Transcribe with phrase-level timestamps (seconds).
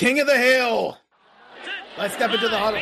[0.00, 0.96] King of the Hill.
[1.98, 2.80] Let's step into the huddle.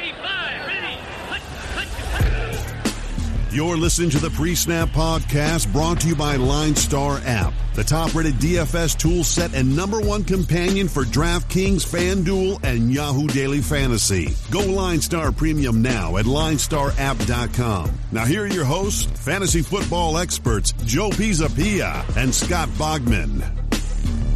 [3.50, 7.82] You're listening to the Pre Snap Podcast brought to you by Line Star App, the
[7.82, 13.62] top rated DFS tool set and number one companion for DraftKings, FanDuel, and Yahoo Daily
[13.62, 14.32] Fantasy.
[14.52, 17.98] Go Line Star Premium now at linestarapp.com.
[18.12, 23.67] Now, here are your hosts, fantasy football experts Joe Pisapia and Scott Bogman.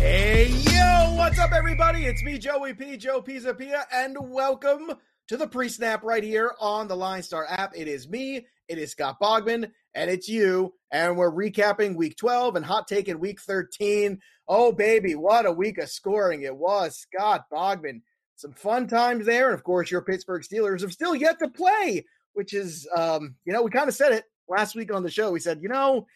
[0.03, 2.07] Hey, yo, what's up, everybody?
[2.07, 4.95] It's me, Joey P, Joe Pisapia, and welcome
[5.29, 7.71] to the pre snap right here on the Line Star app.
[7.77, 10.75] It is me, it is Scott Bogman, and it's you.
[10.91, 14.19] And we're recapping week 12 and hot taking week 13.
[14.49, 16.99] Oh, baby, what a week of scoring it was.
[16.99, 18.01] Scott Bogman,
[18.35, 19.51] some fun times there.
[19.51, 23.53] And of course, your Pittsburgh Steelers have still yet to play, which is, um, you
[23.53, 25.31] know, we kind of said it last week on the show.
[25.31, 26.09] We said, you know,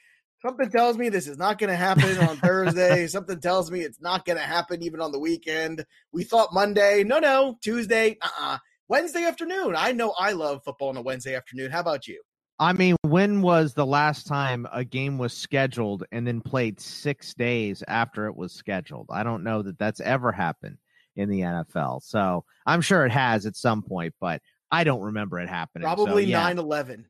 [0.46, 3.06] something tells me this is not going to happen on Thursday.
[3.08, 5.84] something tells me it's not going to happen even on the weekend.
[6.12, 7.02] We thought Monday.
[7.04, 8.16] No, no, Tuesday.
[8.22, 8.58] Uh uh
[8.88, 9.74] Wednesday afternoon.
[9.76, 11.72] I know I love football on a Wednesday afternoon.
[11.72, 12.22] How about you?
[12.58, 17.34] I mean, when was the last time a game was scheduled and then played six
[17.34, 19.08] days after it was scheduled?
[19.10, 20.78] I don't know that that's ever happened
[21.16, 22.02] in the NFL.
[22.02, 25.84] So I'm sure it has at some point, but I don't remember it happening.
[25.84, 26.44] Probably so, yeah.
[26.44, 27.06] 9 11.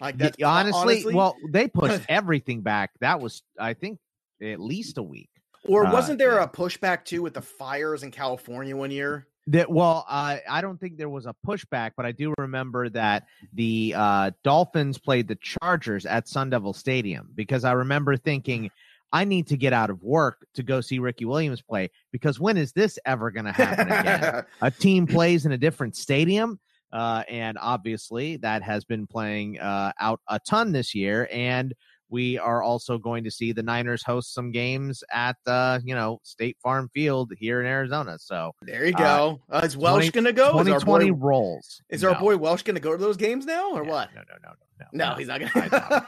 [0.00, 2.90] Like that's honestly, honestly, well, they pushed everything back.
[3.00, 3.98] That was, I think,
[4.42, 5.30] at least a week.
[5.64, 9.26] or uh, wasn't there a pushback too with the fires in California one year?
[9.48, 13.26] That well, uh, I don't think there was a pushback, but I do remember that
[13.54, 18.70] the uh, Dolphins played the Chargers at Sun Devil Stadium because I remember thinking,
[19.12, 22.56] I need to get out of work to go see Ricky Williams play because when
[22.56, 24.44] is this ever going to happen again?
[24.60, 26.58] a team plays in a different stadium,
[26.92, 31.74] uh, and obviously that has been playing uh, out a ton this year, and
[32.08, 36.20] we are also going to see the Niners host some games at uh, you know
[36.22, 38.16] State Farm Field here in Arizona.
[38.18, 39.40] So there you Uh, go.
[39.50, 40.52] Uh, is Welsh 20 going to go?
[40.52, 41.82] 2020 rolls.
[41.88, 44.14] is our boy Welsh going to go to those games now or Yeah, what?
[44.14, 45.10] No, no, no, no, no.
[45.10, 46.06] No, he's not gonna.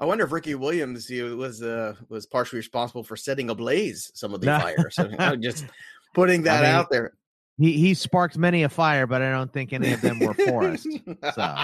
[0.00, 4.40] I wonder if Ricky Williams was uh, was partially responsible for setting ablaze some of
[4.40, 4.58] the No.
[4.60, 4.94] fires.
[4.94, 5.64] So I'm just
[6.14, 7.12] putting that mean, out there.
[7.58, 10.86] He he sparked many a fire, but I don't think any of them were forest.
[11.34, 11.56] So.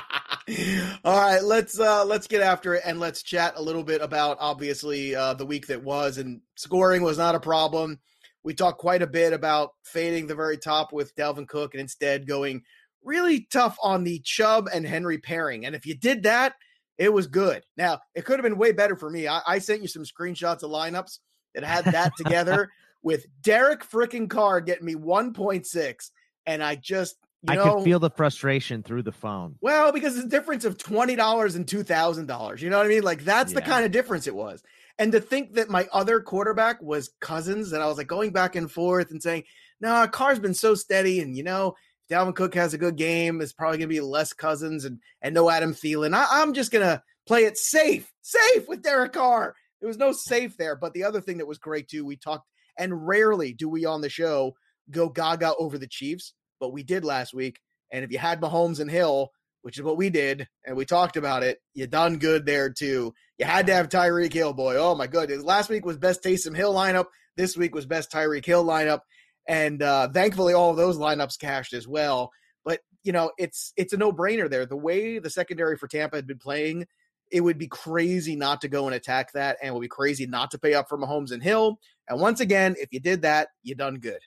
[1.04, 4.36] All right, let's uh let's get after it and let's chat a little bit about
[4.40, 8.00] obviously uh the week that was and scoring was not a problem.
[8.42, 12.26] We talked quite a bit about fading the very top with Dalvin Cook and instead
[12.26, 12.62] going
[13.02, 15.64] really tough on the Chubb and Henry pairing.
[15.64, 16.54] And if you did that,
[16.98, 17.62] it was good.
[17.76, 19.28] Now, it could have been way better for me.
[19.28, 21.20] I, I sent you some screenshots of lineups
[21.54, 22.70] that had that together
[23.04, 26.10] with Derek freaking Carr getting me 1.6.
[26.46, 29.56] And I just, you I know, could feel the frustration through the phone.
[29.60, 32.60] well, because it's a difference of twenty dollars and two thousand dollars.
[32.62, 33.02] You know what I mean?
[33.02, 34.62] Like that's the kind of difference it was.
[34.98, 38.56] And to think that my other quarterback was Cousins, and I was like going back
[38.56, 39.44] and forth and saying,
[39.80, 41.74] "No, Carr's been so steady, and you know,
[42.08, 45.34] if Dalvin Cook has a good game, it's probably gonna be less Cousins and and
[45.34, 46.14] no Adam Thielen.
[46.14, 49.54] I, I'm just gonna play it safe, safe with Derek Carr.
[49.80, 50.76] There was no safe there.
[50.76, 52.46] But the other thing that was great too, we talked,
[52.78, 54.54] and rarely do we on the show
[54.90, 57.60] go gaga over the Chiefs, but we did last week.
[57.90, 59.30] And if you had Mahomes and Hill,
[59.62, 63.14] which is what we did, and we talked about it, you done good there too.
[63.38, 64.76] You had to have Tyreek Hill, boy.
[64.76, 65.42] Oh my goodness.
[65.42, 67.06] Last week was best Taysom Hill lineup.
[67.36, 69.00] This week was best Tyreek Hill lineup.
[69.48, 72.30] And uh thankfully all of those lineups cashed as well.
[72.64, 74.66] But you know, it's it's a no-brainer there.
[74.66, 76.86] The way the secondary for Tampa had been playing,
[77.30, 80.26] it would be crazy not to go and attack that, and it would be crazy
[80.26, 81.78] not to pay up for Mahomes and Hill.
[82.08, 84.20] And once again, if you did that, you done good.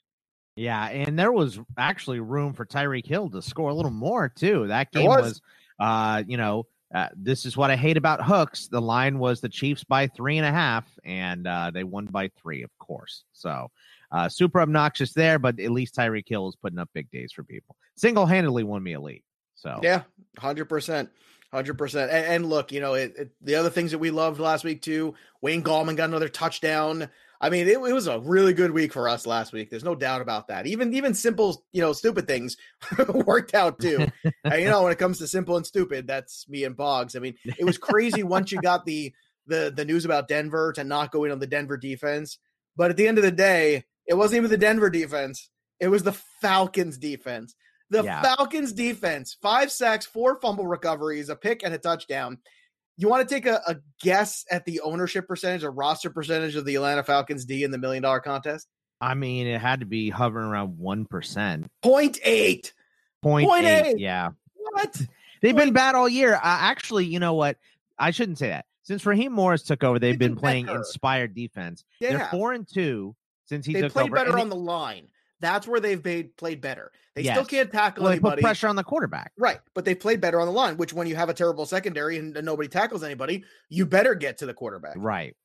[0.56, 4.68] Yeah, and there was actually room for Tyreek Hill to score a little more too.
[4.68, 5.22] That game was.
[5.22, 5.42] was,
[5.80, 8.68] uh, you know, uh, this is what I hate about hooks.
[8.68, 12.30] The line was the Chiefs by three and a half, and uh, they won by
[12.42, 13.24] three, of course.
[13.34, 13.70] So
[14.12, 17.44] uh, super obnoxious there, but at least Tyreek Hill is putting up big days for
[17.44, 17.76] people.
[17.96, 19.24] Single handedly won me a league.
[19.56, 20.04] So Yeah,
[20.38, 21.10] hundred percent,
[21.54, 22.12] hundred percent.
[22.12, 25.16] And look, you know, it, it, the other things that we loved last week too.
[25.42, 27.10] Wayne Gallman got another touchdown.
[27.40, 29.70] I mean, it, it was a really good week for us last week.
[29.70, 30.66] There's no doubt about that.
[30.68, 32.58] Even even simple, you know, stupid things
[33.14, 34.08] worked out too.
[34.44, 37.16] and, you know, when it comes to simple and stupid, that's me and Boggs.
[37.16, 39.14] I mean, it was crazy once you got the
[39.46, 42.40] the the news about Denver to not go in on the Denver defense.
[42.76, 45.50] But at the end of the day, it wasn't even the Denver defense.
[45.80, 47.56] It was the Falcons defense.
[47.90, 48.22] The Yeah.
[48.22, 52.38] Falcons defense, five sacks, four fumble recoveries, a pick, and a touchdown.
[52.98, 56.66] You want to take a, a guess at the ownership percentage, or roster percentage of
[56.66, 58.68] the Atlanta Falcons D in the million dollar contest?
[59.00, 61.68] I mean, it had to be hovering around one percent.
[61.84, 62.74] Point eight.
[63.22, 63.86] Point Point eight.
[63.86, 64.00] eight.
[64.00, 64.32] Yeah,
[64.72, 65.00] What?
[65.42, 66.34] they've been bad all year.
[66.36, 67.58] Uh, actually, you know what?
[68.00, 68.66] I shouldn't say that.
[68.84, 70.80] Since Raheem Morris took over, they've They've been been playing better.
[70.80, 71.84] inspired defense.
[72.00, 72.18] Yeah.
[72.18, 73.82] They're four and two since he took over.
[73.82, 74.16] they took played over.
[74.16, 75.08] better and on the line.
[75.40, 76.92] That's where they've played played better.
[77.16, 77.36] They Yes.
[77.36, 79.32] still can't tackle Well, they put pressure on the quarterback.
[79.38, 80.78] Right, but they played better on the line.
[80.78, 84.38] Which, when you have a terrible secondary and, and nobody tackles anybody, you better get
[84.40, 84.94] to the quarterback.
[84.98, 85.36] Right.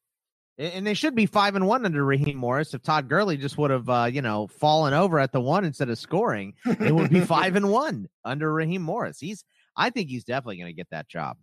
[0.58, 2.74] And they should be five and one under Raheem Morris.
[2.74, 5.88] If Todd Gurley just would have, uh, you know, fallen over at the one instead
[5.88, 9.18] of scoring, it would be five and one under Raheem Morris.
[9.18, 9.44] He's,
[9.76, 11.38] I think he's definitely going to get that job.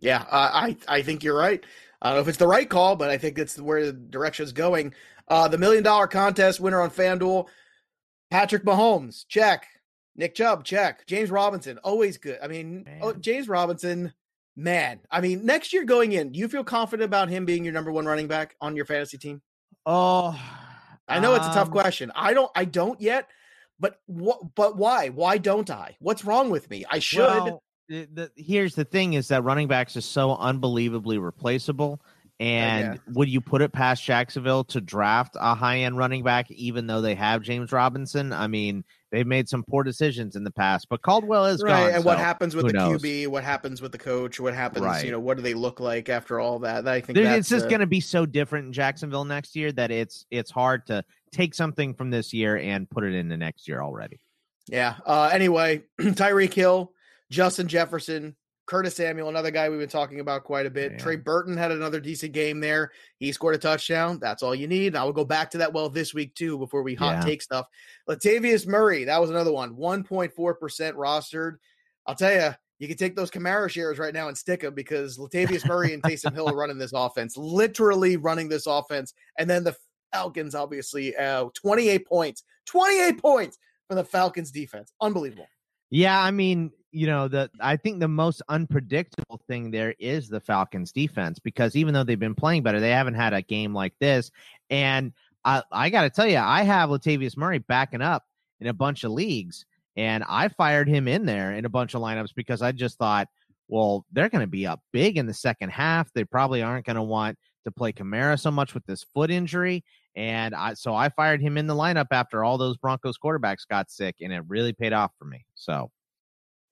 [0.00, 1.64] Yeah, uh, I I think you're right.
[2.00, 4.44] I don't know if it's the right call, but I think it's where the direction
[4.44, 4.94] is going.
[5.26, 7.48] Uh, the million dollar contest winner on FanDuel,
[8.30, 9.66] Patrick Mahomes, check.
[10.16, 11.06] Nick Chubb, check.
[11.06, 12.38] James Robinson, always good.
[12.42, 14.12] I mean, oh, James Robinson,
[14.56, 14.98] man.
[15.10, 17.92] I mean, next year going in, do you feel confident about him being your number
[17.92, 19.40] one running back on your fantasy team?
[19.86, 20.38] Oh,
[21.06, 22.12] I know it's a tough um, question.
[22.14, 22.50] I don't.
[22.54, 23.28] I don't yet.
[23.80, 24.54] But what?
[24.54, 25.08] But why?
[25.08, 25.96] Why don't I?
[26.00, 26.84] What's wrong with me?
[26.90, 27.20] I should.
[27.20, 32.00] Well, the, the, here's the thing: is that running backs are so unbelievably replaceable.
[32.40, 36.86] And would you put it past Jacksonville to draft a high end running back, even
[36.86, 38.32] though they have James Robinson?
[38.32, 41.94] I mean, they've made some poor decisions in the past, but Caldwell is right gone.
[41.96, 43.02] and what happens with the knows?
[43.02, 45.04] qb what happens with the coach what happens Right.
[45.04, 47.68] you know what do they look like after all that i think it's just uh,
[47.68, 51.02] going to be so different in Jacksonville next year that it's it's hard to
[51.32, 54.20] take something from this year and put it into next year already.
[54.68, 56.92] yeah uh anyway tyreek hill
[57.30, 58.34] justin jefferson
[58.66, 60.98] curtis samuel another guy we've been talking about quite a bit Yeah.
[60.98, 64.94] trey burton had another decent game there he scored a touchdown that's all you need
[64.96, 67.20] i will go back to that well this week too before we hot Yeah.
[67.24, 67.66] take stuff
[68.08, 70.32] latavius murray that was another one 1.4%
[70.94, 71.56] rostered
[72.06, 75.18] i'll tell you you can take those Kamara shares right now and stick them because
[75.18, 79.14] Latavius Murray and Taysom Hill are running this offense, literally running this offense.
[79.36, 79.74] And then the
[80.12, 83.58] Falcons, obviously, uh, 28 points, 28 points
[83.88, 84.92] for the Falcons defense.
[85.00, 85.48] Unbelievable.
[85.90, 90.40] Yeah, I mean, you know, the I think the most unpredictable thing there is the
[90.40, 93.94] Falcons defense because even though they've been playing better, they haven't had a game like
[94.00, 94.30] this.
[94.70, 95.12] And
[95.44, 98.24] I I got to tell you, I have Latavius Murray backing up
[98.60, 102.02] in a bunch of leagues, and I fired him in there in a bunch of
[102.02, 103.28] lineups because I just thought,
[103.68, 106.12] well, they're going to be up big in the second half.
[106.12, 109.84] They probably aren't going to want to play Kamara so much with this foot injury.
[110.16, 113.90] And I, so I fired him in the lineup after all those Broncos quarterbacks got
[113.90, 115.44] sick, and it really paid off for me.
[115.54, 115.90] So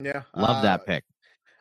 [0.02, 0.22] Yeah.
[0.34, 1.04] love Uh, that pick.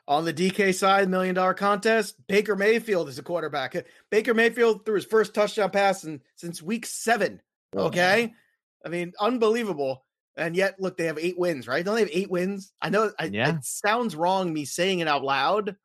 [0.07, 3.75] On the DK side, million dollar contest, Baker Mayfield is a quarterback.
[4.11, 7.41] Baker Mayfield threw his first touchdown pass in, since week seven.
[7.75, 8.33] Okay.
[8.85, 10.05] I mean, unbelievable.
[10.37, 11.83] And yet, look, they have eight wins, right?
[11.83, 12.71] Don't they have eight wins?
[12.81, 13.55] I know I, Yeah.
[13.55, 15.75] it sounds wrong me saying it out loud,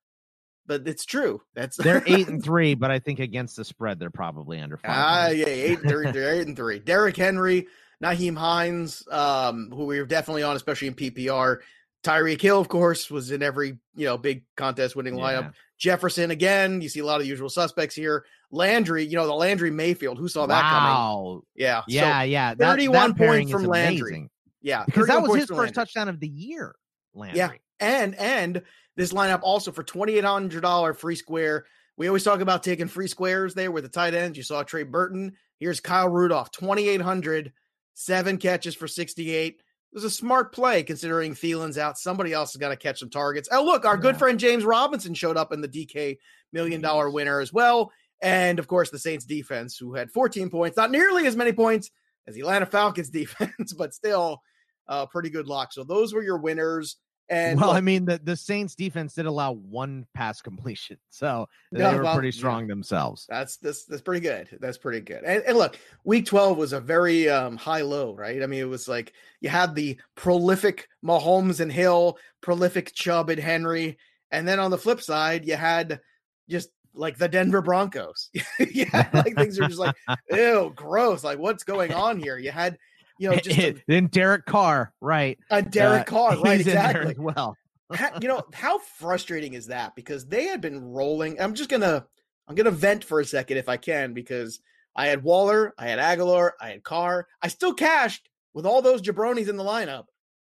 [0.67, 1.41] but it's true.
[1.55, 4.91] That's They're eight and three, but I think against the spread, they're probably under five.
[4.91, 6.79] Ah, yeah, eight and three, eight and three.
[6.81, 7.69] Derrick Henry,
[8.05, 11.59] Nyheim Hines, um, who we were definitely on, especially in PPR.
[12.03, 15.53] Tyreek Hill, of course, was in every you know big contest winning lineup.
[15.79, 16.81] Jefferson again.
[16.81, 18.25] You see a lot of usual suspects here.
[18.51, 20.19] Landry, you know the Landry Mayfield.
[20.19, 20.91] Who saw that coming?
[20.91, 21.43] Wow.
[21.55, 22.55] Yeah, Yeah, so, yeah.
[22.55, 24.11] That, 31 that points from Landry.
[24.11, 24.31] amazing.
[24.61, 25.73] yeah, Because that was his first Landry.
[25.75, 26.75] touchdown of the year.
[27.15, 27.39] Landry.
[27.39, 27.51] Yeah.
[27.81, 28.63] And and
[28.97, 31.65] this lineup also for twenty eight hundred dollar free square.
[31.97, 34.37] We always talk about taking free squares there with the tight ends.
[34.37, 35.33] You saw Trey Burton.
[35.59, 37.53] Here's Kyle Rudolph, twenty eight hundred,
[37.95, 39.63] seven catches for sixty eight.
[39.93, 41.99] It was a smart play considering Thielen's out.
[41.99, 43.49] Somebody else has got to catch some targets.
[43.51, 46.19] Oh, look, our good friend James Robinson showed up in the DK
[46.53, 47.91] million dollar winner as well.
[48.23, 51.91] And of course, the Saints defense, who had 14 points, not nearly as many points
[52.29, 54.43] as the Atlanta Falcons defense, but still
[54.87, 55.73] uh, pretty good luck.
[55.73, 56.97] So those were your winners.
[57.31, 61.49] And well, look, I mean, the, the Saints defense did allow one pass completion, so
[61.73, 62.39] they Yeah, were well, pretty yeah.
[62.39, 63.27] strong themselves.
[63.29, 64.49] That's that's that's pretty good.
[64.61, 65.23] That's pretty good.
[65.25, 68.43] And, and look, week 12 was a very um high low, right?
[68.43, 73.41] I mean, it was like you had the prolific Mahomes and Hill, prolific Chubb and
[73.41, 73.97] Henry,
[74.33, 76.01] and then on the flip side, you had
[76.49, 78.31] just like the Denver Broncos.
[78.73, 79.95] yeah, like things are just like,
[80.31, 81.23] ew, gross.
[81.23, 82.37] Like, what's going on here?
[82.39, 82.79] You had,
[83.21, 85.39] you know, just a, then Derek Carr, right?
[85.51, 86.57] a Derek uh, Carr, right?
[86.59, 87.15] he's in there Exactly.
[87.19, 87.57] well.
[88.21, 92.07] You know how frustrating is that because they had been rolling i'm just gonna
[92.47, 94.61] i'm gonna vent for a second if i can because
[94.95, 99.03] i had waller i had agholor i had carr i still cashed with all those
[99.03, 100.05] jabronis in the lineup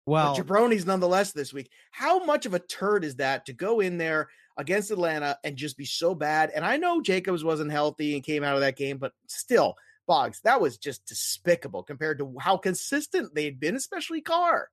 [0.05, 3.79] Well, but jabronis nonetheless this week how much of a turd is that to go
[3.79, 8.15] in there against atlanta and just be so bad and i know jacobs wasn't healthy
[8.15, 9.75] and came out of that game but still
[10.09, 14.67] boggs that was just despicable compared to how consistent they'd been especially carr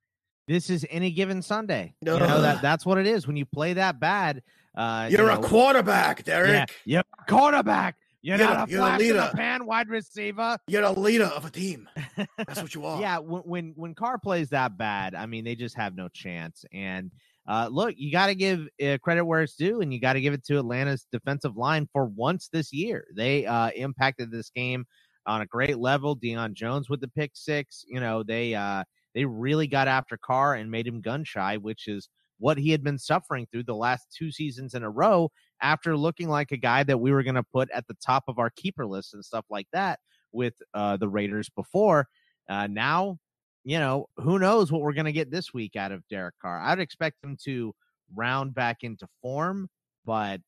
[0.49, 1.95] this is any given Sunday.
[2.01, 4.43] You know that that's what it is when you play that bad.
[4.77, 7.97] Uh, you're you a quarterback derek Yeah, you're a quarterback.
[8.23, 10.59] You're, You're not a the flash in the pan wide receiver.
[10.67, 11.89] You're the leader of a team.
[12.37, 13.01] That's what you are.
[13.01, 16.65] yeah, when, when when Carr plays that bad, I mean, they just have no chance.
[16.73, 17.13] And
[17.47, 20.21] uh, look, you got to give uh, credit where it's due, and you got to
[20.21, 23.07] give it to Atlanta's defensive line for once this year.
[23.15, 24.87] They uh, impacted this game
[25.27, 26.17] on a great level.
[26.17, 27.85] Deion Jones with the pick six.
[27.89, 31.89] You know, they uh they really got after Carr and made him gun shy, which
[31.89, 35.31] is what he had been suffering through the last two seasons in a row
[35.63, 38.39] after looking like a guy that we were going to put at the top of
[38.39, 40.01] our keeper list and stuff like that
[40.33, 42.09] with uh, the Raiders before.
[42.49, 43.17] Uh, now,
[43.65, 46.61] you know, who knows what we're going to get this week out of Derek Carr.
[46.61, 47.75] I'd expect him to
[48.15, 49.69] round back into form,
[50.05, 50.41] but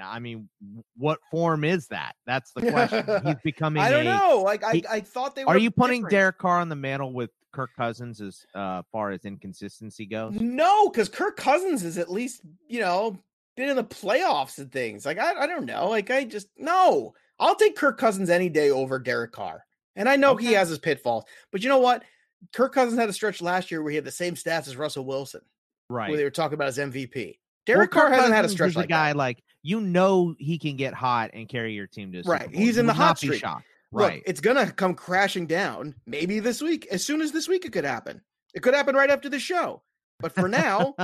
[0.00, 0.48] I mean,
[0.96, 2.14] what form is that?
[2.26, 3.04] That's the question.
[3.24, 3.82] He's becoming.
[3.82, 4.42] I don't a, know.
[4.44, 5.44] Like I, I thought they.
[5.44, 5.50] Were.
[5.50, 6.10] Are you putting different.
[6.10, 10.34] Derek Carr on the mantle with Kirk Cousins as uh, far as inconsistency goes?
[10.34, 13.18] No, because Kirk Cousins is at least you know
[13.56, 15.04] been in the playoffs and things.
[15.04, 15.88] Like I, I don't know.
[15.88, 17.14] Like I just no.
[17.40, 19.64] I'll take Kirk Cousins any day over Derek Carr.
[19.96, 20.46] And I know Okay.
[20.46, 22.04] he has his pitfalls, but you know what?
[22.52, 25.04] Kirk Cousins had a stretch last year where he had the same stats as Russell
[25.04, 25.40] Wilson,
[25.88, 26.08] Right.
[26.08, 27.14] where they were talking about his MVP.
[27.16, 27.32] Well,
[27.66, 29.16] Derek Kirk Carr hasn't had a stretch like a guy that.
[29.16, 32.48] like you know he can get hot and carry your team to Right.
[32.50, 33.40] He's You in the hot streak.
[33.40, 33.66] shocked.
[33.92, 34.22] Look, Right.
[34.26, 36.86] it's gonna come crashing down maybe this week.
[36.90, 38.20] As soon as this week, it could happen.
[38.54, 39.82] It could happen right after the show.
[40.20, 40.94] But for now,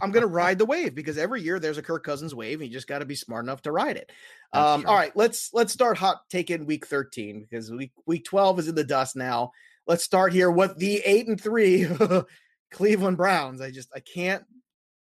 [0.00, 2.72] I'm gonna ride the wave because every year there's a Kirk Cousins wave, and you
[2.72, 4.10] just got to be smart enough to ride it.
[4.52, 8.68] Um, all right, let's let's start hot taking week 13 because week week 12 is
[8.68, 9.50] in the dust now.
[9.86, 11.88] Let's start here with the eight and three
[12.72, 13.60] Cleveland Browns.
[13.60, 14.44] I just I can't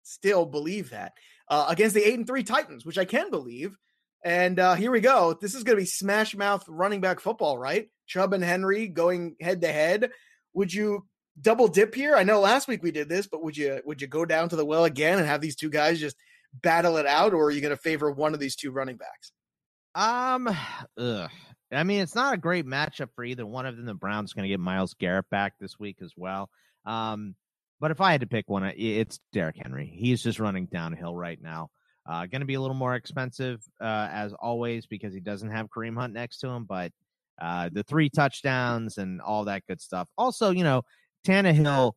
[0.04, 1.14] still believe that
[1.48, 3.78] uh, against the eight and three Titans, which I can believe.
[4.24, 5.38] And uh, here we go.
[5.40, 7.90] This is going to be smash mouth running back football, right?
[8.08, 10.10] Chubb and Henry going head to head.
[10.54, 11.06] Would you
[11.40, 12.16] double dip here?
[12.16, 14.56] I know last week we did this, but would you would you go down to
[14.56, 16.16] the well again and have these two guys just
[16.54, 19.32] battle it out, or are you going to favor one of these two running backs?
[19.94, 20.48] Um,
[20.98, 21.30] ugh.
[21.72, 23.86] I mean, it's not a great matchup for either one of them.
[23.86, 26.50] The Browns going to get Myles Garrett back this week as well.
[26.86, 27.36] Um,
[27.79, 29.91] but if I had to pick one, it's Derrick Henry.
[29.94, 31.70] He's just running downhill right now.
[32.08, 35.67] Uh, going to be a little more expensive uh, as always because he doesn't have
[35.70, 36.65] Kareem Hunt next to him.
[36.65, 36.91] But
[37.41, 40.08] uh, the three touchdowns and all that good stuff.
[40.17, 40.84] Also, you know,
[41.25, 41.94] Tannehill,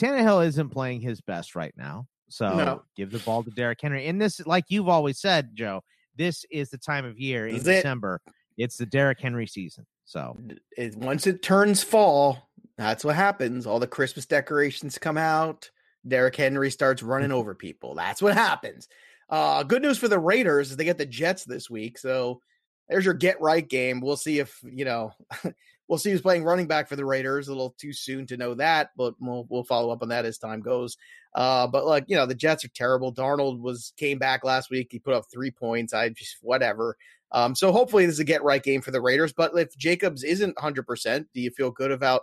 [0.00, 2.06] Tannehill isn't playing his best right now.
[2.28, 2.82] So No.
[2.96, 4.06] give the ball to Derrick Henry.
[4.06, 5.82] And this, like you've always said, Joe,
[6.16, 7.74] this is the time of year in This is it.
[7.76, 8.20] December.
[8.56, 9.86] It's the Derrick Henry season.
[10.04, 10.36] So
[10.76, 12.47] It, once it turns fall,
[12.78, 13.66] that's what happens.
[13.66, 15.70] All the Christmas decorations come out.
[16.06, 17.96] Derrick Henry starts running over people.
[17.96, 18.88] That's what happens.
[19.28, 21.98] Uh, good news for the Raiders is they get the Jets this week.
[21.98, 22.40] So
[22.88, 24.00] there's your get right game.
[24.00, 25.12] We'll see if, you know,
[25.88, 27.48] we'll see who's playing running back for the Raiders.
[27.48, 30.38] A little too soon to know that, but we'll, we'll follow up on that as
[30.38, 30.96] time goes.
[31.34, 33.12] Uh, but like, you know, the Jets are terrible.
[33.12, 34.88] Darnold was came back last week.
[34.92, 35.92] He put up three points.
[35.92, 36.96] I just, whatever.
[37.32, 39.32] Um, so hopefully this is a get right game for the Raiders.
[39.32, 42.22] But if Jacobs isn't 100%, do you feel good about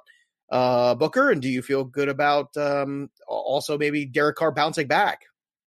[0.49, 1.31] uh, Booker?
[1.31, 5.21] And do you feel good about um, also maybe Derek Carr bouncing back?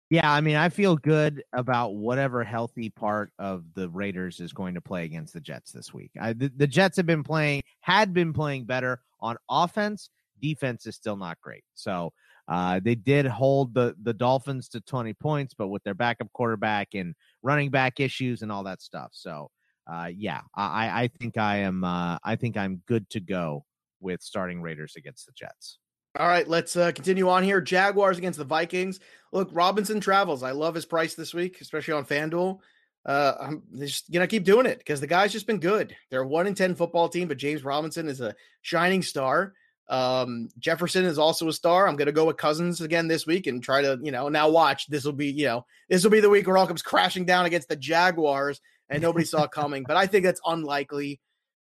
[0.10, 4.76] yeah, I mean, I feel good about whatever healthy part of the Raiders is going
[4.76, 6.12] to play against the Jets this week.
[6.20, 10.10] I, the, the Jets have been playing, had been playing better on offense.
[10.40, 11.64] Defense is still not great.
[11.74, 12.14] So
[12.48, 16.90] uh, they did hold the the Dolphins to 20 points, but with their backup quarterback
[16.94, 19.10] and running back issues and all that stuff.
[19.14, 19.50] So
[19.92, 21.84] uh, yeah, I, I think I am.
[21.84, 23.66] Uh, I think I'm good to go
[24.00, 25.80] with starting Raiders against the Jets.
[26.18, 27.60] All right, let's uh, continue on here.
[27.60, 29.02] Jaguars against the Vikings.
[29.34, 30.44] Look, Robinson travels.
[30.44, 32.60] I love his price this week, especially on FanDuel.
[33.06, 35.96] Uh, I'm just gonna keep doing it because the guy's just been good.
[36.10, 39.54] They're a one in ten football team, but James Robinson is a shining star.
[39.90, 41.88] Um, Jefferson is also a star.
[41.88, 44.88] I'm gonna go with Cousins again this week and try to, you know, now watch.
[44.88, 47.46] This will be, you know, this will be the week where all comes crashing down
[47.46, 48.60] against the Jaguars
[48.90, 49.84] and nobody saw coming.
[49.86, 51.20] But I think that's unlikely.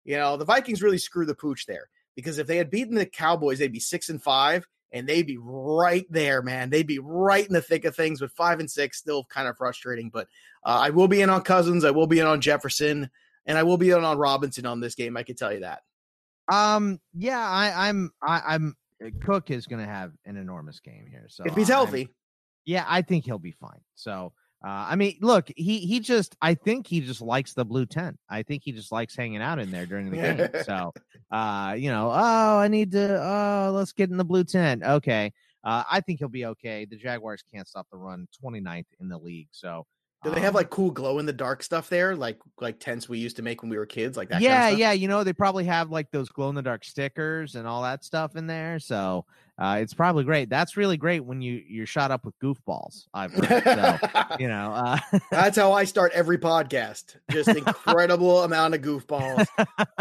[0.04, 3.06] You know, the Vikings really screw the pooch there because if they had beaten the
[3.06, 6.68] Cowboys, they'd be six and five, and they'd be right there, man.
[6.68, 8.20] They'd be right in the thick of things.
[8.20, 10.10] With five and six, still kind of frustrating.
[10.12, 10.26] But
[10.66, 11.84] uh, I will be in on Cousins.
[11.84, 13.08] I will be in on Jefferson,
[13.46, 15.16] and I will be in on Robinson on this game.
[15.16, 15.82] I can tell you that.
[16.52, 18.76] Um, yeah, I, I'm, I, I'm.
[19.22, 21.26] Cook is going to have an enormous game here.
[21.28, 22.08] So if he's I'm- healthy,
[22.64, 23.80] yeah, I think he'll be fine.
[23.94, 24.32] So,
[24.64, 28.18] uh, I mean, look, he he just, I think he just likes the blue tent.
[28.28, 30.48] I think he just likes hanging out in there during the game.
[30.64, 30.92] So,
[31.30, 34.82] uh, you know, oh, I need to, oh, let's get in the blue tent.
[34.82, 35.32] Okay.
[35.62, 36.86] Uh, I think he'll be okay.
[36.86, 39.48] The Jaguars can't stop the run 29th in the league.
[39.52, 39.86] So,
[40.24, 43.08] do they have um, like cool glow in the dark stuff there, like like tents
[43.08, 44.40] we used to make when we were kids, like that?
[44.40, 44.92] yeah, kind of yeah.
[44.92, 48.04] You know, they probably have like those glow in the dark stickers and all that
[48.04, 48.80] stuff in there.
[48.80, 49.26] So,
[49.58, 50.48] uh, it's probably great.
[50.48, 53.06] That's really great when you you're shot up with goofballs.
[53.12, 53.64] I've heard.
[53.64, 53.98] So,
[54.38, 54.98] you know, uh,
[55.32, 57.16] that's how I start every podcast.
[57.30, 59.46] Just incredible amount of goofballs,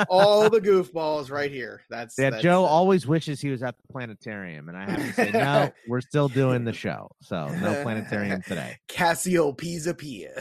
[0.09, 1.81] all the goofballs right here.
[1.89, 2.29] That's yeah.
[2.29, 5.31] that's, Joe uh, always wishes he was at the planetarium, and I have to say,
[5.31, 8.77] no, we're still doing the show, so no planetarium today.
[8.87, 10.33] Cassiopeia.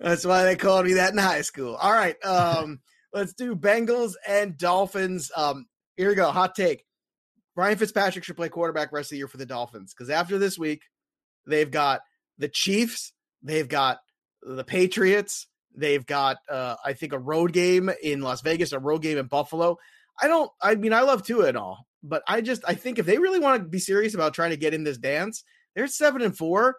[0.00, 1.76] That's why they called me that in high school.
[1.76, 2.16] All right.
[2.24, 2.80] Um,
[3.12, 5.30] let's do Bengals and Dolphins.
[5.36, 5.66] Um,
[5.96, 6.30] here we go.
[6.30, 6.84] Hot take.
[7.56, 10.58] Ryan Fitzpatrick should play quarterback rest of the year for the Dolphins because after this
[10.58, 10.82] week,
[11.46, 12.00] they've got
[12.38, 13.98] the Chiefs, they've got
[14.42, 19.02] the Patriots, they've got uh, I think a road game in Las Vegas, a road
[19.02, 19.78] game in Buffalo.
[20.20, 20.50] I don't.
[20.60, 23.40] I mean, I love Tua and all, but I just I think if they really
[23.40, 25.44] want to be serious about trying to get in this dance,
[25.74, 26.76] they're seven and four.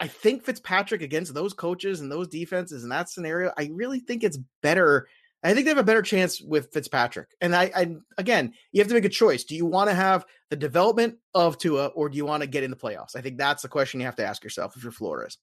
[0.00, 4.24] I think Fitzpatrick against those coaches and those defenses in that scenario, I really think
[4.24, 5.06] it's better.
[5.42, 7.28] I think they have a better chance with Fitzpatrick.
[7.40, 9.44] And I, I again, you have to make a choice.
[9.44, 12.62] Do you want to have the development of Tua or do you want to get
[12.62, 13.16] in the playoffs?
[13.16, 15.38] I think that's the question you have to ask yourself if you're Flores.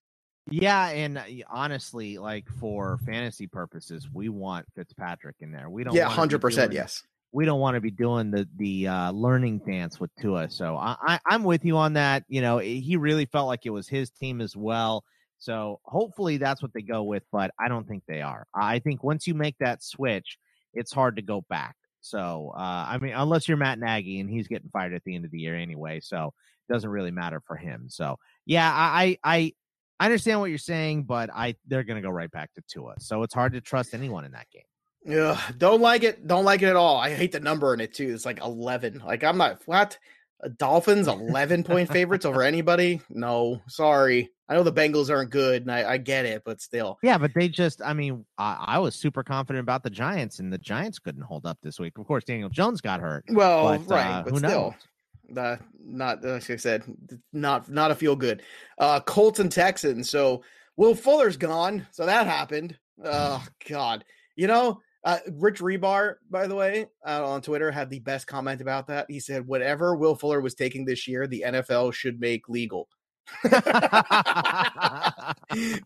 [0.50, 5.70] Yeah, and uh, honestly, like for fantasy purposes, we want Fitzpatrick in there.
[5.70, 5.94] We don't.
[5.94, 6.72] Yeah, hundred percent.
[6.72, 7.04] Yes.
[7.32, 10.50] we don't want to be doing the the uh, learning dance with Tua.
[10.50, 12.24] So I, I I'm with you on that.
[12.28, 15.04] You know, he really felt like it was his team as well.
[15.40, 18.46] So hopefully that's what they go with, but I don't think they are.
[18.54, 20.38] I think once you make that switch,
[20.74, 21.76] it's hard to go back.
[22.02, 25.26] So uh, I mean, unless you're Matt Nagy and he's getting fired at the end
[25.26, 26.34] of the year anyway, so
[26.68, 27.86] it doesn't really matter for him.
[27.90, 29.54] So yeah, I I
[30.00, 32.96] I understand what you're saying, but I they're gonna go right back to Tua.
[33.00, 34.64] So it's hard to trust anyone in that game.
[35.06, 36.28] Yeah, don't like it.
[36.28, 36.98] Don't like it at all.
[36.98, 38.14] I hate the number in it too.
[38.14, 39.02] It's like eleven.
[39.06, 39.62] Like I'm not
[40.42, 43.02] Uh, Dolphins eleven point favorites over anybody.
[43.10, 44.30] No, sorry.
[44.50, 46.98] I know the Bengals aren't good, and I, I get it, but still.
[47.04, 50.52] Yeah, but they just, I mean, I, I was super confident about the Giants, and
[50.52, 52.00] the Giants couldn't hold up this week.
[52.00, 53.26] Of course, Daniel Jones got hurt.
[53.30, 54.74] Well, but, right, uh, but who still, knows?
[55.32, 56.84] the not like I said,
[57.34, 58.42] not not a feel good.
[58.78, 60.10] Uh, Colts and Texans.
[60.10, 60.44] So
[60.78, 62.78] Will Fuller's gone, so that happened.
[63.04, 64.04] Oh God,
[64.36, 68.62] you know, uh, Rich Rebar, by the way, uh, on Twitter had the best comment
[68.62, 69.06] about that.
[69.10, 72.88] He said, "Whatever Will Fuller was taking this year, the NFL should make legal."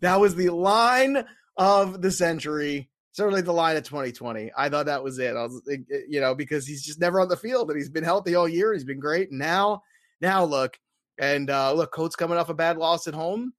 [0.01, 1.25] that was the line
[1.57, 2.89] of the century.
[3.12, 4.51] Certainly the line of 2020.
[4.57, 5.35] I thought that was it.
[5.35, 7.89] I was, eh, eh, you know, because he's just never on the field and he's
[7.89, 8.74] been healthy all year.
[8.74, 9.29] He's been great.
[9.29, 9.83] And Now,
[10.20, 10.77] now look,
[11.20, 13.53] and uh, look, Colts coming off a bad loss at home.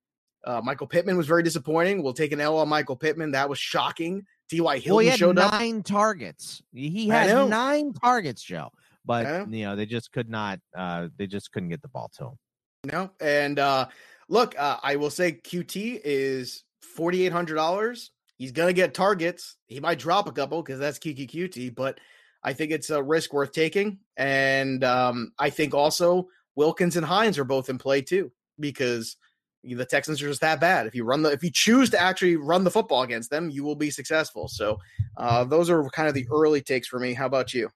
[0.44, 2.02] Uh, Michael Pittman was very disappointing.
[2.02, 3.30] We'll take an L on Michael Pittman.
[3.30, 4.24] That was shocking.
[4.50, 4.64] T.Y.
[4.64, 5.52] well, Hilton he had showed up.
[5.52, 6.62] nine targets.
[6.72, 8.70] He had nine targets, Joe.
[9.06, 10.58] But you know, they just could not.
[10.76, 12.38] Uh, they just couldn't get the ball to him.
[12.84, 13.88] No, and uh,
[14.28, 18.10] look, uh, I will say QT is forty eight hundred dollars.
[18.36, 19.56] He's gonna get targets.
[19.66, 21.98] He might drop a couple because that's Kiki QT, but
[22.42, 23.98] I think it's a risk worth taking.
[24.16, 29.16] And um, I think also Wilkins and Hines are both in play too because
[29.62, 30.86] the Texans are just that bad.
[30.86, 33.64] If you run the, if you choose to actually run the football against them, you
[33.64, 34.48] will be successful.
[34.48, 34.78] So
[35.16, 37.14] uh, those are kind of the early takes for me.
[37.14, 37.70] How about you?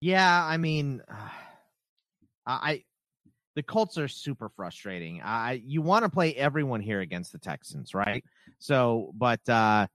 [0.00, 1.00] Yeah, I mean,
[2.46, 2.82] I
[3.54, 5.20] the Colts are super frustrating.
[5.22, 8.24] I you want to play everyone here against the Texans, right?
[8.58, 9.86] So, but uh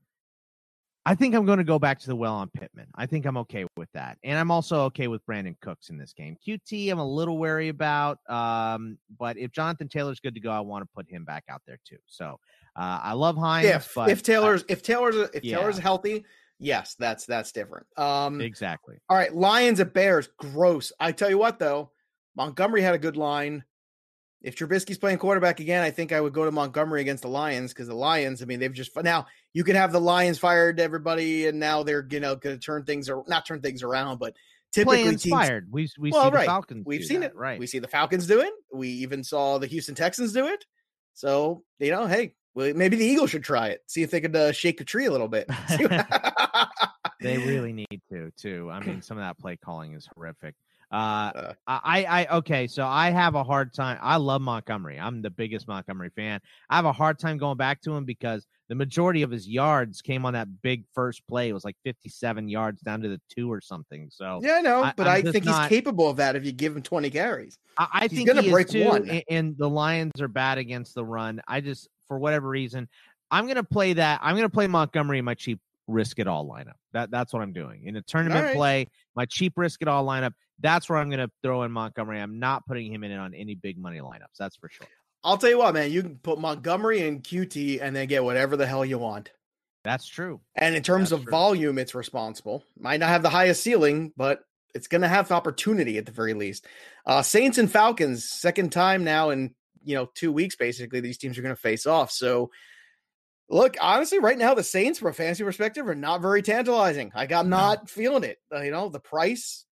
[1.08, 2.88] I think I'm going to go back to the well on Pittman.
[2.94, 6.12] I think I'm okay with that, and I'm also okay with Brandin Cooks in this
[6.12, 6.36] game.
[6.46, 10.60] QT, I'm a little wary about, um, but if Jonathan Taylor's good to go, I
[10.60, 11.96] want to put him back out there too.
[12.08, 12.42] So
[12.76, 13.68] uh, I love Hines.
[13.68, 15.56] if but, if Taylor's if Taylor's if yeah.
[15.56, 16.26] Taylor's healthy,
[16.60, 17.88] yes, that's that's different.
[17.96, 18.98] Um, exactly.
[19.08, 20.92] All right, Lions at Bears, gross.
[21.00, 21.92] I tell you what, though,
[22.38, 23.64] Montgomery had a good line.
[24.44, 27.74] If Trubisky's playing quarterback again, I think I would go to Montgomery against the Lions
[27.74, 31.48] because the Lions, I mean, they've just now you could have the Lions fired everybody,
[31.48, 34.36] and now they're you know going to turn things or not turn things around, but
[34.72, 35.68] typically Play teams inspired.
[35.72, 36.46] We we Well, see the right.
[36.46, 36.86] Falcons.
[36.86, 37.60] we've seen that, it, right?
[37.60, 38.54] We see the Falcons do it.
[38.72, 40.64] We even saw the Houston Texans do it.
[41.16, 43.82] So you know, hey, well, maybe the Eagles should try it.
[43.88, 45.50] See if they could uh, shake the tree a little bit.
[47.20, 48.70] They really need to too.
[48.72, 50.54] I mean, some of that play calling is horrific.
[50.92, 51.54] Uh, Uh.
[51.68, 53.98] I, I, okay, so I have a hard time.
[54.02, 55.00] I love Montgomery.
[55.00, 56.40] I'm the biggest Montgomery fan.
[56.70, 60.02] I have a hard time going back to him because the majority of his yards
[60.02, 61.50] came on that big first play.
[61.50, 64.10] It was like 57 yards down to the two or something.
[64.12, 66.46] So Yeah, I know, I- but I'm I think not- he's capable of that if
[66.46, 67.58] you give him 20 carries.
[67.78, 68.86] I, I He's think gonna he break is too.
[68.86, 69.22] one.
[69.30, 71.42] And the Lions are bad against the run.
[71.48, 72.88] I just, for whatever reason,
[73.30, 74.20] I'm gonna play that.
[74.24, 76.74] I'm gonna play Montgomery in my cheap risk it all lineup.
[76.94, 78.56] That that's what I'm doing in a tournament right.
[78.56, 78.88] play.
[79.16, 80.34] My cheap risk it all lineup.
[80.60, 82.20] That's where I'm gonna throw in Montgomery.
[82.20, 84.38] I'm not putting him in on any big money lineups.
[84.40, 84.88] That's for sure.
[85.24, 88.56] I'll tell you what, man, you can put Montgomery and QT and then get whatever
[88.56, 89.32] the hell you want.
[89.84, 90.42] That's true.
[90.56, 91.32] And in terms That's of true.
[91.32, 92.64] volume, it's responsible.
[92.78, 94.42] Might not have the highest ceiling, but
[94.76, 96.68] It's going to have opportunity at the very least.
[97.06, 100.56] Uh, Saints and Falcons, second time now in you know two weeks.
[100.56, 102.12] Basically, these teams are going to face off.
[102.12, 102.52] So,
[103.50, 107.12] look, honestly, right now the Saints, from a fantasy perspective, are not very tantalizing.
[107.16, 107.88] Like I'm not no.
[107.88, 108.40] feeling it.
[108.54, 109.66] Uh, you know, the price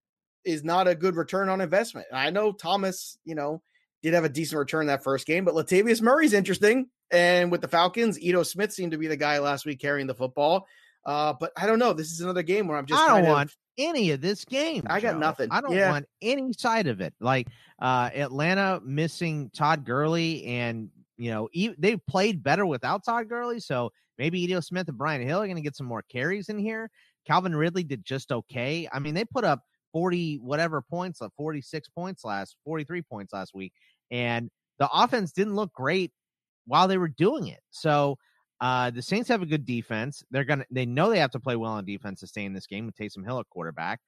[0.45, 2.07] is not a good return on investment.
[2.11, 3.61] And I know Thomas, you know,
[4.01, 6.87] did have a decent return that first game, but Latavius Murray's interesting.
[7.11, 10.15] And with the Falcons, Ito Smith seemed to be the guy last week carrying the
[10.15, 10.67] football.
[11.05, 11.93] Uh, but I don't know.
[11.93, 13.01] This is another game where I'm just.
[13.01, 14.83] I don't of, want any of this game.
[14.87, 15.19] I got Joe.
[15.19, 15.49] nothing.
[15.51, 15.91] I don't yeah.
[15.91, 17.13] want any side of it.
[17.19, 17.47] Like
[17.79, 23.59] uh, Atlanta missing Todd Gurley, and you know e- they played better without Todd Gurley.
[23.59, 26.57] So maybe Ito Smith and Brian Hill are going to get some more carries in
[26.57, 26.89] here.
[27.27, 28.87] Calvin Ridley did just okay.
[28.91, 29.61] I mean, they put up
[29.95, 33.71] 40 whatever points, like 46 points last, 43 points last week,
[34.11, 36.11] and the offense didn't look great
[36.67, 37.61] while they were doing it.
[37.71, 38.17] So
[38.59, 40.21] uh, the Saints have a good defense.
[40.31, 42.67] They're gonna they know they have to play well on defense to stay in this
[42.67, 44.01] game with Taysom Hill at quarterback.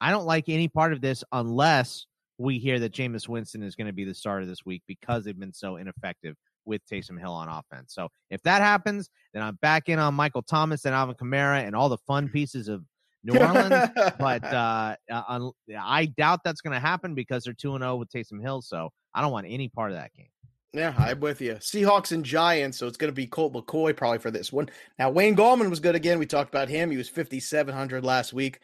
[0.00, 2.06] I don't like any part of this unless
[2.38, 5.38] we hear that Jameis Winston is going to be the starter this week because they've
[5.38, 7.94] been so ineffective with Taysom Hill on offense.
[7.94, 11.74] So if that happens, then I'm back in on Michael Thomas and Alvin Kamara and
[11.74, 12.84] all the fun pieces of
[13.24, 13.90] New Orleans.
[14.18, 18.40] but uh, uh, I doubt that's going to happen because they're 2 0 with Taysom
[18.40, 18.62] Hill.
[18.62, 20.28] So I don't want any part of that game.
[20.74, 21.54] Yeah, I'm with you.
[21.56, 24.70] Seahawks and Giants, so it's going to be Colt McCoy probably for this one.
[24.98, 26.18] Now, Wayne Gallman was good again.
[26.18, 26.90] We talked about him.
[26.90, 28.58] He was 5,700 last week.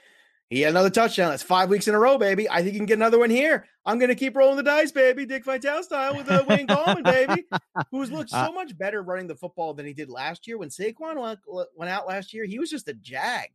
[0.48, 1.28] He had another touchdown.
[1.28, 2.48] That's five weeks in a row, baby.
[2.48, 3.66] I think he can get another one here.
[3.84, 5.26] I'm going to keep rolling the dice, baby.
[5.26, 7.44] Dick Vitale style with uh, Wayne Gallman, baby,
[7.90, 10.56] who's looked uh so much better running the football than he did last year.
[10.56, 11.40] When Saquon went,
[11.76, 13.48] went out last year, he was just a jag.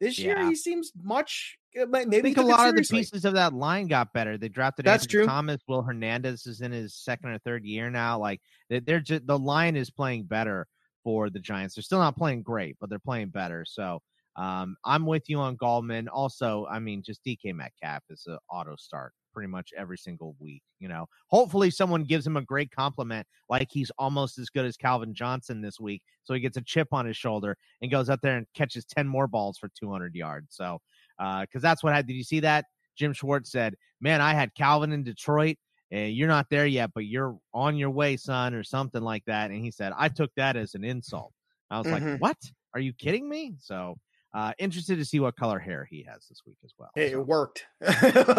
[0.00, 0.38] This yeah.
[0.38, 1.56] year, he seems much.
[1.80, 4.36] Uh, maybe I think a lot of the pieces of that line got better.
[4.38, 5.26] They drafted that's Anthony true.
[5.26, 5.60] Thomas.
[5.68, 8.18] Will Hernandez is in his second or third year now.
[8.18, 10.66] Like they're just the line is playing better
[11.04, 11.74] for the Giants.
[11.74, 13.64] They're still not playing great, but they're playing better.
[13.66, 14.00] So
[14.36, 16.06] um, I'm with you on Gallman.
[16.12, 20.62] Also, I mean, just DK Metcalf is an auto start pretty much every single week.
[20.78, 24.78] You know, hopefully someone gives him a great compliment, like he's almost as good as
[24.78, 28.20] Calvin Johnson this week, so he gets a chip on his shoulder and goes up
[28.22, 30.46] there and catches ten more balls for 200 yards.
[30.56, 30.78] So,
[31.18, 32.14] because uh, that's what I did.
[32.14, 32.64] You see that?
[32.96, 35.56] Jim Schwartz said, "Man, I had Calvin in Detroit."
[35.92, 39.52] And you're not there yet, but you're on your way, son, or something like that.
[39.52, 41.32] And he said, I took that as an insult.
[41.70, 42.10] I was mm-hmm.
[42.10, 42.36] like, What?
[42.74, 43.54] Are you kidding me?
[43.60, 43.96] So
[44.36, 46.90] uh, interested to see what color hair he has this week as well.
[46.94, 47.20] Hey, so.
[47.20, 47.64] It worked.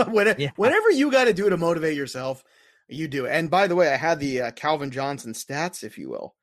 [0.10, 0.52] whatever, yeah.
[0.56, 2.44] whatever you got to do to motivate yourself,
[2.88, 3.26] you do.
[3.26, 6.36] And by the way, I had the uh, Calvin Johnson stats, if you will,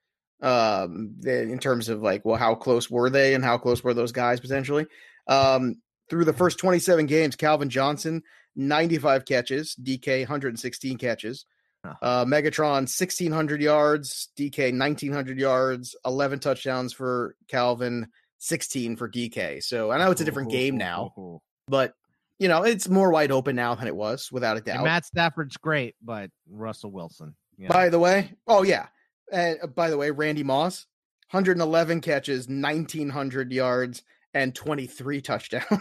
[0.43, 4.11] um, in terms of like, well, how close were they and how close were those
[4.11, 4.87] guys potentially?
[5.29, 5.77] Um,
[6.11, 8.25] through the first 27 games, Calvin Johnson,
[8.57, 11.47] 95 catches, DK 116 catches.
[12.03, 19.63] Uh, Megatron 1600 yards, DK 1900 yards, 11 touchdowns for Calvin, 16 for DK.
[19.63, 21.95] So I know it's a different game now, but
[22.39, 24.77] you know, it's more wide open now than it was, without a doubt.
[24.77, 27.35] And Matt Stafford's great, but Russell Wilson.
[27.57, 27.69] Yeah.
[27.69, 28.87] By the way, oh yeah.
[29.33, 30.87] Uh, by the way, Randy Moss,
[31.31, 34.03] 111 catches, 1900 yards,
[34.35, 35.65] and 23 touchdowns.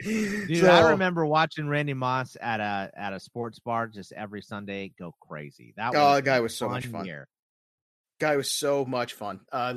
[0.00, 4.42] Dude, so, I remember watching Randy Moss at a at a sports bar just every
[4.42, 5.72] Sunday go crazy.
[5.76, 7.06] That oh, guy was so much fun.
[7.06, 7.28] Year
[8.18, 9.40] guy was so much fun.
[9.52, 9.74] Uh,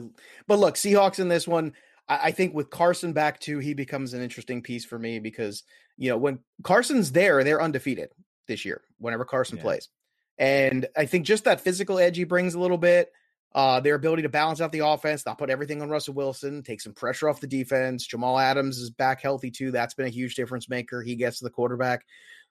[0.48, 1.74] but look, Seahawks in this one,
[2.08, 5.64] I, I, think with Carson back too, he becomes an interesting piece for me because
[5.98, 8.10] you know when Carson's there, they're undefeated
[8.48, 8.82] this year.
[9.00, 9.64] Whenever Carson yeah.
[9.64, 9.90] plays,
[10.38, 13.12] and I think just that physical edge he brings a little bit.
[13.56, 16.82] Uh, their ability to balance out the offense, not put everything on Russell Wilson, take
[16.82, 18.06] some pressure off the defense.
[18.06, 19.72] Jamal Adams is back healthy too.
[19.72, 21.02] That's been a huge difference maker.
[21.02, 22.06] He gets to the quarterback.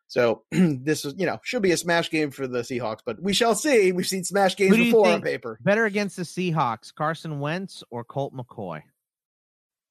[0.09, 3.33] So this is, you know, should be a smash game for the Seahawks, but we
[3.33, 3.92] shall see.
[3.92, 5.59] We've seen smash games before on paper.
[5.62, 8.83] Better against the Seahawks, Carson Wentz or Colt McCoy?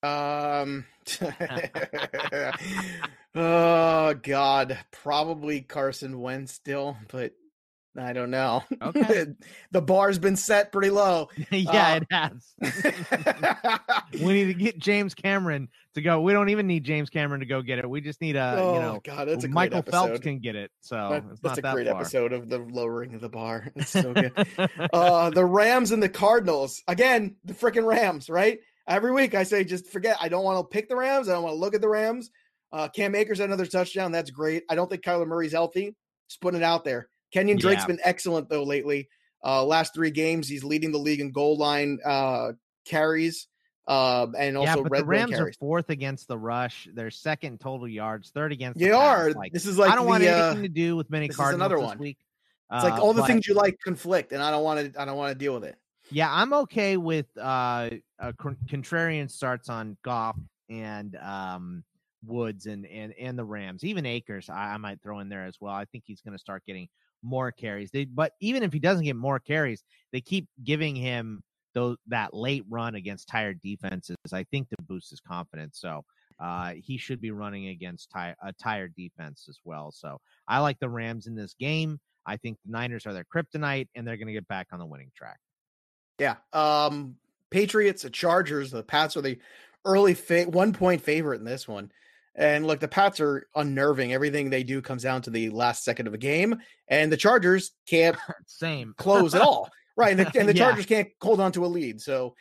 [0.04, 0.86] Um.
[3.36, 7.34] oh God, probably Carson Wentz still, but
[7.98, 8.64] I don't know.
[8.82, 9.28] Okay.
[9.72, 11.30] the bar's been set pretty low.
[11.52, 12.54] yeah, it has.
[14.14, 16.22] we need to get James Cameron to go.
[16.22, 17.90] We don't even need James Cameron to go get it.
[17.90, 19.82] We just need a, oh, you know, God, that's a Michael.
[19.82, 20.72] Phelps can get it.
[20.82, 22.02] So that, that's a that great far.
[22.02, 23.72] episode of the lowering of the bar.
[23.76, 24.34] It's so good.
[24.94, 26.84] uh, the Rams and the Cardinals.
[26.88, 28.60] Again, the freaking Rams, right?
[28.88, 30.18] Every week I say, just forget.
[30.22, 31.30] I don't want to pick the Rams.
[31.30, 32.30] I don't want to look at the Rams.
[32.72, 34.12] Uh, Cam Akers another touchdown.
[34.12, 34.64] That's great.
[34.70, 35.96] I don't think Kyler Murray's healthy.
[36.30, 37.10] Just putting it out there.
[37.36, 37.88] Kenyan Drake's yeah.
[37.88, 39.10] been excellent though lately.
[39.44, 42.54] Uh, last three games, he's leading the league in goal line uh,
[42.86, 43.48] carries.
[43.88, 46.88] Uh, and also yeah, but red the Rams are fourth against the rush.
[46.94, 48.80] They're second total yards, third against.
[48.80, 49.32] They the are.
[49.34, 51.60] Like, this is like I don't the, want uh, anything to do with many Cardinals
[51.60, 51.98] another this one.
[52.00, 52.18] week.
[52.72, 55.00] It's like uh, all the but, things you like conflict, and I don't want to.
[55.00, 55.76] I don't want to deal with it.
[56.10, 61.84] Yeah, I'm okay with uh, a contrarian starts on Goff and um,
[62.26, 65.58] Woods and and and the Rams, even Akers, I, I might throw in there as
[65.60, 65.74] well.
[65.74, 66.88] I think he's going to start getting
[67.26, 67.92] more carries.
[67.92, 69.84] They, but even if he doesn't get more carries,
[70.14, 71.42] they keep giving him
[71.74, 74.16] those that late run against tired defenses.
[74.32, 75.80] I think to boost his confidence.
[75.80, 76.04] So
[76.40, 79.92] uh, he should be running against ty- a tired defense as well.
[79.92, 82.00] So I like the Rams in this game.
[82.26, 84.86] I think the Niners are their kryptonite, and they're going to get back on the
[84.86, 85.38] winning track.
[86.18, 86.38] Yeah.
[86.54, 87.16] Um,
[87.52, 89.38] Patriots, the Chargers, the Pats are the
[89.86, 91.92] early fa- one point favorite in this one.
[92.36, 94.14] And look, the Pats are unnerving.
[94.14, 97.72] Everything they do comes down to the last second of a game, and the Chargers
[97.88, 99.70] can't same close at all.
[99.96, 100.66] Right, and the, and the yeah.
[100.66, 102.02] Chargers can't hold on to a lead.
[102.02, 102.36] So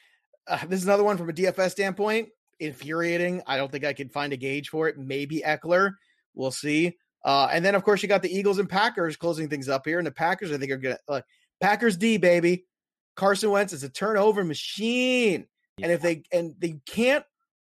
[0.48, 2.28] uh, this is another one from a DFS standpoint.
[2.58, 3.42] Infuriating.
[3.46, 4.98] I don't think I could find a gauge for it.
[4.98, 5.92] Maybe Ekeler.
[6.34, 6.96] We'll see.
[7.24, 9.98] Uh, and then of course you got the Eagles and Packers closing things up here,
[9.98, 11.20] and the Packers I think are gonna uh,
[11.60, 12.66] Packers D baby.
[13.16, 15.46] Carson Wentz is a turnover machine,
[15.78, 15.86] yeah.
[15.86, 17.24] and if they and they can't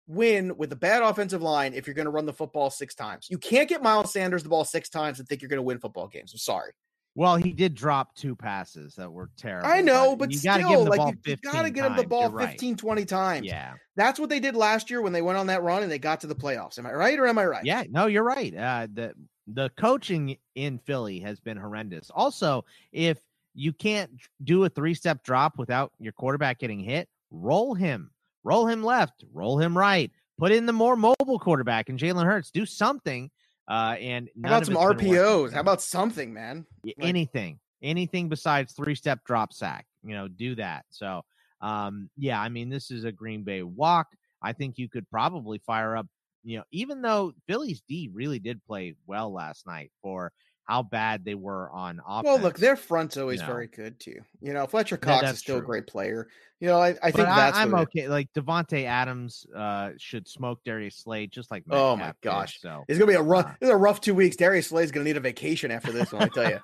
[0.06, 3.28] win with a bad offensive line if you're going to run the football six times.
[3.30, 5.78] You can't get Miles Sanders the ball six times and think you're going to win
[5.78, 6.32] football games.
[6.32, 6.72] I'm sorry.
[7.14, 9.68] Well, he did drop two passes that were terrible.
[9.68, 11.84] I know, but, you got to give him the like, ball you, got to get
[11.84, 12.78] him the ball 15, right.
[12.78, 13.46] 20 times.
[13.46, 13.74] Yeah.
[13.96, 16.20] That's what they did last year when they went on that run and they got
[16.22, 16.78] to the playoffs.
[16.78, 17.64] Am I right or am I right?
[17.64, 18.54] Yeah, no, you're right.
[18.56, 19.12] Uh, the
[19.48, 22.10] the coaching in Philly has been horrendous.
[22.14, 23.18] Also, if
[23.54, 24.10] you can't
[24.44, 28.10] do a three-step drop without your quarterback getting hit, roll him.
[28.44, 30.10] Roll him left, roll him right.
[30.38, 32.50] Put in the more mobile quarterback and Jalen Hurts.
[32.50, 33.30] Do something
[33.68, 35.52] uh, and how about some RPOs?
[35.52, 36.66] How about something, man?
[36.84, 39.86] Like, anything, anything besides three step drop sack.
[40.02, 40.84] You know, do that.
[40.90, 41.22] So,
[41.60, 44.08] um, yeah, I mean, this is a Green Bay walk.
[44.42, 46.06] I think you could probably fire up.
[46.44, 50.32] You know, even though Philly's D really did play well last night for
[50.64, 52.24] how bad they were on offense.
[52.24, 53.52] Well, look, their front's always you know.
[53.52, 54.20] very good too.
[54.40, 55.64] You know, Fletcher Cox is still true.
[55.64, 56.28] a great player.
[56.60, 58.06] You know, I, I think that's I, am okay.
[58.06, 62.68] Like Davante Adams uh, should smoke Darius Slay just like Metcalf oh my gosh, did,
[62.68, 63.46] so it's gonna be a rough.
[63.46, 64.36] Uh, it's a rough two weeks.
[64.36, 66.22] Darius Slay's gonna need a vacation after this one.
[66.22, 66.60] I tell you.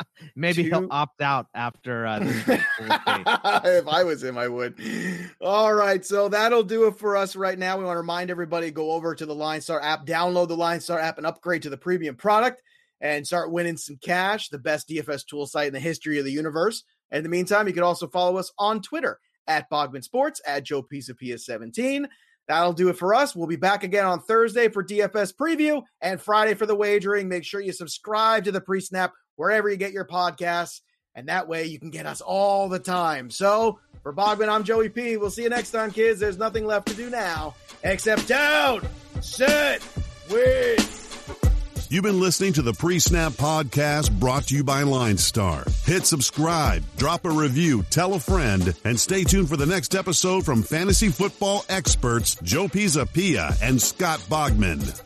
[0.36, 2.06] Maybe he he'll opt out after.
[2.06, 4.80] Uh, if I was him, I would.
[5.42, 7.76] All right, so that'll do it for us right now.
[7.76, 10.80] We want to remind everybody go over to the Line Star app, download the Line
[10.80, 12.62] Star app, and upgrade to the premium product
[13.00, 16.32] and start winning some cash, the best DFS tool site in the history of the
[16.32, 16.84] universe.
[17.10, 20.82] In the meantime, you can also follow us on Twitter at Bogman Sports, at Joe
[20.82, 22.08] Pisapia 17.
[22.48, 23.34] That'll do it for us.
[23.34, 27.28] We'll be back again on Thursday for DFS preview and Friday for the wagering.
[27.28, 30.80] Make sure you subscribe to the pre snap wherever you get your podcasts,
[31.14, 33.30] and that way you can get us all the time.
[33.30, 35.16] So for Bogman, I'm Joey P.
[35.16, 36.20] We'll see you next time, kids.
[36.20, 38.86] There's nothing left to do now except down,
[39.20, 39.82] sit,
[40.30, 41.05] win.
[41.88, 45.64] You've been listening to the Pre Snap Podcast brought to you by Line Star.
[45.84, 50.44] Hit subscribe, drop a review, tell a friend, and stay tuned for the next episode
[50.44, 55.00] from fantasy football experts Joe Pisapia and Scott Bogman.